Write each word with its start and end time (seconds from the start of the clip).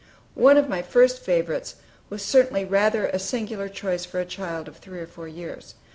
One 0.33 0.57
of 0.57 0.67
my 0.67 0.81
first 0.81 1.19
favorites 1.19 1.75
was 2.09 2.23
certainly 2.23 2.65
rather 2.65 3.05
a 3.05 3.19
singular 3.19 3.69
choice 3.69 4.03
for 4.03 4.19
a 4.19 4.25
child 4.25 4.67
of 4.67 4.77
three 4.77 4.97
or 4.99 5.05
four 5.05 5.27
years. 5.27 5.75